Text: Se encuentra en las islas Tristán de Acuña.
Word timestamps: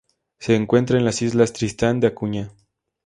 Se 0.39 0.55
encuentra 0.55 0.97
en 0.97 1.05
las 1.05 1.21
islas 1.21 1.53
Tristán 1.53 1.99
de 1.99 2.07
Acuña. 2.07 2.49